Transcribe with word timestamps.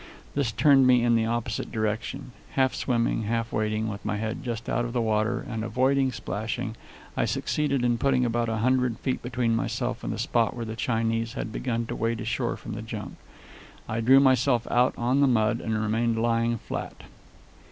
This 0.33 0.51
turned 0.51 0.87
me 0.87 1.03
in 1.03 1.13
the 1.15 1.27
opposite 1.27 1.71
direction. 1.71 2.31
Half 2.53 2.73
swimming, 2.73 3.25
half 3.25 3.53
wading, 3.53 3.87
with 3.87 4.03
my 4.03 4.17
head 4.17 4.41
just 4.43 4.67
out 4.67 4.83
of 4.83 4.95
water 4.95 5.45
and 5.47 5.63
avoiding 5.63 6.11
splashing, 6.11 6.75
I 7.15 7.25
succeeded 7.25 7.85
in 7.85 7.99
putting 7.99 8.25
about 8.25 8.49
a 8.49 8.57
hundred 8.65 8.97
feet 8.97 9.21
between 9.21 9.55
myself 9.55 10.03
and 10.03 10.11
the 10.11 10.17
spot 10.17 10.55
where 10.55 10.65
the 10.65 10.75
Chinese 10.75 11.33
had 11.33 11.51
begun 11.51 11.85
to 11.85 11.95
wade 11.95 12.19
ashore 12.19 12.57
from 12.57 12.73
the 12.73 12.81
junk. 12.81 13.17
I 13.87 14.01
drew 14.01 14.19
myself 14.19 14.65
out 14.71 14.95
on 14.97 15.19
the 15.19 15.27
mud 15.27 15.61
and 15.61 15.79
remained 15.79 16.19
lying 16.19 16.57
flat. 16.57 17.03